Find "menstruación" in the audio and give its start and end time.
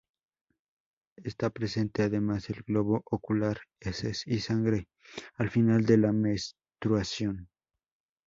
6.11-7.49